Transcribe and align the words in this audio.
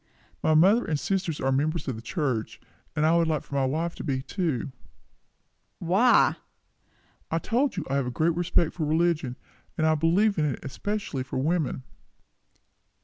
"My 0.41 0.55
mother 0.55 0.83
and 0.83 0.99
sister 0.99 1.31
are 1.45 1.51
members 1.51 1.87
of 1.87 1.95
the 1.95 2.01
church; 2.01 2.59
and 2.95 3.05
I 3.05 3.15
should 3.19 3.27
like 3.27 3.51
my 3.51 3.65
wife 3.65 3.93
to 3.93 4.03
be, 4.03 4.23
too." 4.23 4.71
"Why?" 5.77 6.37
"I 7.29 7.37
told 7.37 7.77
you, 7.77 7.85
I 7.87 7.97
have 7.97 8.07
a 8.07 8.09
great 8.09 8.33
respect 8.35 8.73
for 8.73 8.83
religion; 8.83 9.37
and 9.77 9.85
I 9.85 9.93
believe 9.93 10.39
in 10.39 10.45
it 10.45 10.65
especially 10.65 11.21
for 11.21 11.37
women." 11.37 11.83